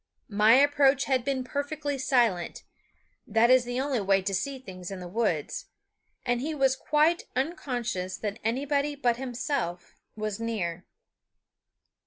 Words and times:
My 0.31 0.53
approach 0.55 1.03
had 1.03 1.23
been 1.23 1.43
perfectly 1.43 1.99
silent, 1.99 2.63
that 3.27 3.51
is 3.51 3.65
the 3.65 3.79
only 3.79 4.01
way 4.01 4.23
to 4.23 4.33
see 4.33 4.57
things 4.57 4.89
in 4.89 4.99
the 4.99 5.07
woods, 5.07 5.67
and 6.25 6.41
he 6.41 6.55
was 6.55 6.75
quite 6.75 7.25
unconscious 7.35 8.17
that 8.17 8.39
anybody 8.43 8.95
but 8.95 9.17
himself 9.17 9.93
was 10.15 10.39
near. 10.39 10.87